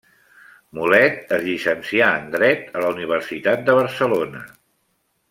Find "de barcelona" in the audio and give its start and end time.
3.69-4.43